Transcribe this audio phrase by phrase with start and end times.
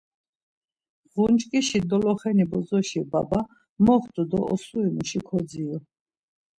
[1.13, 3.39] Ğunçkişi doloxeni bozoşi baba
[3.85, 5.77] moxtu do osuri muşi kodziru.